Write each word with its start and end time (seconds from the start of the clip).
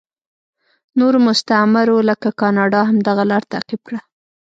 نورو 0.99 1.17
مستعمرو 1.27 1.97
لکه 2.09 2.29
کاناډا 2.41 2.81
هم 2.89 2.97
دغه 3.07 3.23
لار 3.31 3.43
تعقیب 3.53 3.81
کړه. 3.87 3.99